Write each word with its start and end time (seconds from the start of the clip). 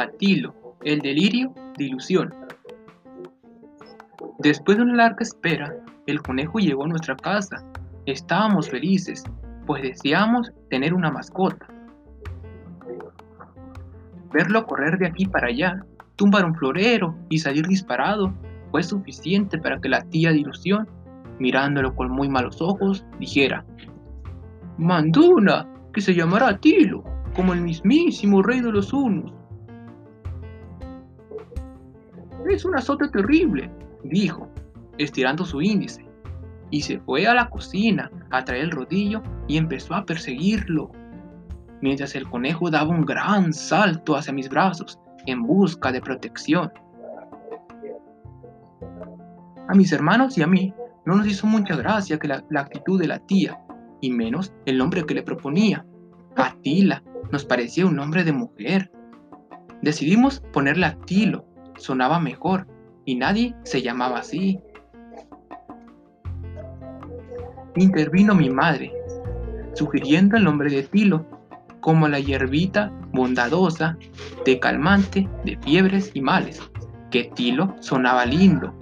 Atilo, 0.00 0.54
el 0.82 1.00
delirio 1.00 1.52
de 1.76 1.84
ilusión. 1.84 2.34
Después 4.38 4.76
de 4.76 4.84
una 4.84 4.94
larga 4.94 5.18
espera, 5.20 5.74
el 6.06 6.22
conejo 6.22 6.58
llegó 6.58 6.84
a 6.84 6.88
nuestra 6.88 7.16
casa. 7.16 7.64
Estábamos 8.06 8.70
felices, 8.70 9.24
pues 9.66 9.82
deseamos 9.82 10.52
tener 10.70 10.94
una 10.94 11.10
mascota. 11.10 11.66
Verlo 14.32 14.66
correr 14.66 14.98
de 14.98 15.06
aquí 15.06 15.26
para 15.26 15.48
allá, 15.48 15.84
tumbar 16.16 16.44
un 16.44 16.54
florero 16.54 17.16
y 17.28 17.38
salir 17.38 17.66
disparado 17.66 18.32
fue 18.70 18.82
suficiente 18.82 19.58
para 19.58 19.80
que 19.80 19.88
la 19.88 20.02
tía 20.02 20.30
de 20.30 20.38
ilusión, 20.38 20.88
mirándolo 21.38 21.94
con 21.94 22.10
muy 22.10 22.28
malos 22.28 22.60
ojos, 22.60 23.04
dijera, 23.18 23.64
Manduna, 24.78 25.66
que 25.92 26.02
se 26.02 26.14
llamará 26.14 26.48
Atilo, 26.48 27.02
como 27.34 27.54
el 27.54 27.62
mismísimo 27.62 28.42
rey 28.42 28.60
de 28.60 28.72
los 28.72 28.92
unos. 28.92 29.32
Es 32.48 32.64
un 32.64 32.76
azote 32.76 33.08
terrible, 33.08 33.70
dijo, 34.04 34.48
estirando 34.98 35.44
su 35.44 35.60
índice, 35.60 36.06
y 36.70 36.80
se 36.82 36.98
fue 37.00 37.26
a 37.26 37.34
la 37.34 37.50
cocina 37.50 38.10
a 38.30 38.44
traer 38.44 38.64
el 38.64 38.70
rodillo 38.70 39.22
y 39.48 39.56
empezó 39.56 39.94
a 39.94 40.06
perseguirlo, 40.06 40.90
mientras 41.82 42.14
el 42.14 42.28
conejo 42.28 42.70
daba 42.70 42.90
un 42.90 43.04
gran 43.04 43.52
salto 43.52 44.16
hacia 44.16 44.32
mis 44.32 44.48
brazos 44.48 44.98
en 45.26 45.42
busca 45.42 45.92
de 45.92 46.00
protección. 46.00 46.72
A 49.68 49.74
mis 49.74 49.92
hermanos 49.92 50.38
y 50.38 50.42
a 50.42 50.46
mí 50.46 50.72
no 51.04 51.16
nos 51.16 51.26
hizo 51.26 51.46
mucha 51.46 51.76
gracia 51.76 52.18
que 52.18 52.28
la, 52.28 52.44
la 52.50 52.60
actitud 52.60 53.00
de 53.00 53.08
la 53.08 53.18
tía, 53.18 53.58
y 54.00 54.10
menos 54.10 54.54
el 54.66 54.78
nombre 54.78 55.04
que 55.04 55.14
le 55.14 55.22
proponía. 55.22 55.84
Atila 56.36 57.02
nos 57.32 57.44
parecía 57.44 57.86
un 57.86 57.96
nombre 57.96 58.22
de 58.22 58.32
mujer. 58.32 58.92
Decidimos 59.82 60.40
ponerle 60.52 60.86
Atilo, 60.86 61.44
sonaba 61.78 62.20
mejor, 62.20 62.66
y 63.04 63.14
nadie 63.14 63.54
se 63.62 63.82
llamaba 63.82 64.18
así. 64.18 64.60
Intervino 67.76 68.34
mi 68.34 68.50
madre, 68.50 68.92
sugiriendo 69.74 70.36
el 70.36 70.44
nombre 70.44 70.70
de 70.70 70.82
Tilo 70.82 71.26
como 71.80 72.08
la 72.08 72.18
hierbita 72.18 72.90
bondadosa, 73.12 73.96
de 74.44 74.58
calmante 74.58 75.28
de 75.44 75.56
fiebres 75.58 76.10
y 76.14 76.20
males, 76.20 76.60
que 77.10 77.30
Tilo 77.34 77.74
sonaba 77.80 78.26
lindo. 78.26 78.74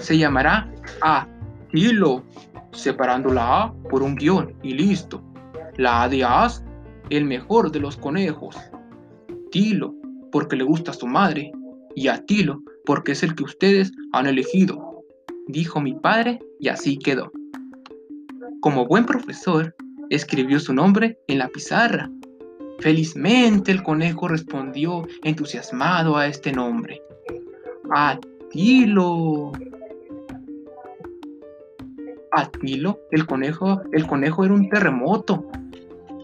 Se 0.00 0.18
llamará 0.18 0.68
A. 1.02 1.28
Tilo, 1.70 2.24
separando 2.72 3.32
la 3.32 3.62
A 3.62 3.72
por 3.90 4.02
un 4.02 4.16
guion 4.16 4.54
y 4.62 4.74
listo. 4.74 5.22
La 5.76 6.02
A 6.02 6.08
de 6.08 6.24
As, 6.24 6.64
el 7.10 7.24
mejor 7.24 7.70
de 7.70 7.80
los 7.80 7.96
conejos. 7.96 8.56
Tilo, 9.50 9.94
porque 10.32 10.56
le 10.56 10.64
gusta 10.64 10.90
a 10.90 10.94
su 10.94 11.06
madre, 11.06 11.52
y 11.94 12.08
a 12.08 12.24
Tilo, 12.24 12.62
porque 12.84 13.12
es 13.12 13.22
el 13.22 13.34
que 13.34 13.44
ustedes 13.44 13.92
han 14.12 14.26
elegido, 14.26 15.04
dijo 15.48 15.80
mi 15.80 15.94
padre, 15.94 16.38
y 16.58 16.68
así 16.68 16.98
quedó. 16.98 17.32
Como 18.60 18.86
buen 18.86 19.06
profesor, 19.06 19.74
escribió 20.10 20.60
su 20.60 20.74
nombre 20.74 21.18
en 21.28 21.38
la 21.38 21.48
pizarra. 21.48 22.10
Felizmente 22.80 23.72
el 23.72 23.82
conejo 23.82 24.28
respondió 24.28 25.06
entusiasmado 25.22 26.16
a 26.16 26.26
este 26.26 26.52
nombre. 26.52 27.00
Atilo. 27.90 29.52
Atilo, 32.32 32.98
el 33.10 33.26
conejo, 33.26 33.82
el 33.92 34.06
conejo 34.06 34.44
era 34.44 34.54
un 34.54 34.68
terremoto. 34.68 35.50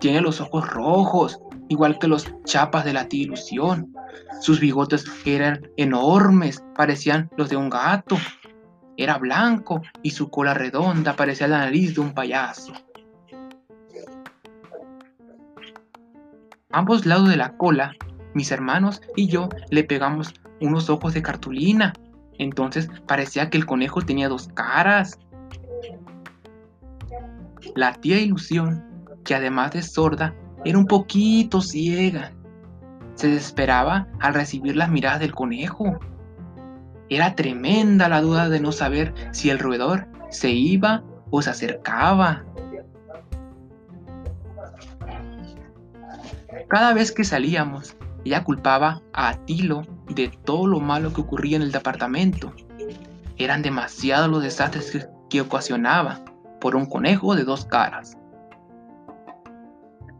Tiene 0.00 0.20
los 0.20 0.40
ojos 0.40 0.68
rojos, 0.68 1.38
igual 1.72 1.98
que 1.98 2.08
los 2.08 2.26
chapas 2.44 2.84
de 2.84 2.92
la 2.92 3.08
tía 3.08 3.24
ilusión. 3.24 3.94
Sus 4.40 4.60
bigotes 4.60 5.04
eran 5.24 5.68
enormes, 5.76 6.62
parecían 6.76 7.30
los 7.36 7.48
de 7.48 7.56
un 7.56 7.70
gato. 7.70 8.16
Era 8.96 9.18
blanco 9.18 9.82
y 10.02 10.10
su 10.10 10.30
cola 10.30 10.54
redonda 10.54 11.16
parecía 11.16 11.48
la 11.48 11.58
nariz 11.58 11.94
de 11.94 12.00
un 12.00 12.14
payaso. 12.14 12.72
ambos 16.72 17.06
lados 17.06 17.28
de 17.28 17.36
la 17.36 17.56
cola, 17.56 17.94
mis 18.34 18.50
hermanos 18.50 19.00
y 19.14 19.28
yo 19.28 19.48
le 19.70 19.84
pegamos 19.84 20.34
unos 20.60 20.90
ojos 20.90 21.14
de 21.14 21.22
cartulina. 21.22 21.92
Entonces 22.38 22.88
parecía 23.06 23.50
que 23.50 23.58
el 23.58 23.66
conejo 23.66 24.00
tenía 24.00 24.28
dos 24.28 24.48
caras. 24.54 25.18
La 27.76 27.92
tía 27.92 28.18
Ilusión, 28.18 28.84
que 29.24 29.34
además 29.34 29.72
de 29.72 29.82
sorda, 29.82 30.34
era 30.64 30.78
un 30.78 30.86
poquito 30.86 31.60
ciega. 31.60 32.32
Se 33.14 33.28
desesperaba 33.28 34.08
al 34.20 34.34
recibir 34.34 34.76
las 34.76 34.90
miradas 34.90 35.20
del 35.20 35.34
conejo. 35.34 35.98
Era 37.08 37.34
tremenda 37.34 38.08
la 38.08 38.20
duda 38.20 38.48
de 38.48 38.60
no 38.60 38.72
saber 38.72 39.12
si 39.32 39.50
el 39.50 39.58
roedor 39.58 40.08
se 40.30 40.50
iba 40.50 41.02
o 41.30 41.42
se 41.42 41.50
acercaba. 41.50 42.44
Cada 46.68 46.94
vez 46.94 47.12
que 47.12 47.24
salíamos, 47.24 47.96
ella 48.24 48.44
culpaba 48.44 49.02
a 49.12 49.30
Atilo 49.30 49.82
de 50.08 50.28
todo 50.28 50.66
lo 50.66 50.80
malo 50.80 51.12
que 51.12 51.20
ocurría 51.20 51.56
en 51.56 51.62
el 51.62 51.72
departamento. 51.72 52.52
Eran 53.36 53.62
demasiados 53.62 54.30
los 54.30 54.42
desastres 54.42 55.06
que, 55.28 55.40
ocasionaba 55.40 56.20
por 56.60 56.76
un 56.76 56.86
conejo 56.86 57.34
de 57.34 57.44
dos 57.44 57.64
caras. 57.64 58.16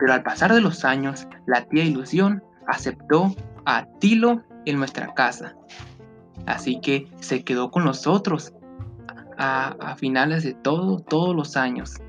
Pero 0.03 0.15
al 0.15 0.25
pasar 0.25 0.53
de 0.53 0.61
los 0.61 0.85
años, 0.85 1.29
la 1.47 1.65
tía 1.65 1.85
Ilusión 1.85 2.43
aceptó 2.67 3.37
a 3.65 3.77
Atilo 3.77 4.43
en 4.67 4.79
nuestra 4.79 5.15
casa. 5.15 5.55
Así 6.45 6.81
que 6.81 7.07
se 7.21 7.45
quedó 7.45 7.71
con 7.71 7.85
nosotros 7.85 8.53
a, 9.39 9.77
a 9.79 9.95
finales 9.95 10.43
de 10.43 10.55
todo, 10.55 10.99
todos 10.99 11.37
los 11.37 11.57
años. 11.57 12.01